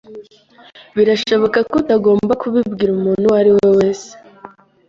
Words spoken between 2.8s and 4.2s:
umuntu uwo ari we wese.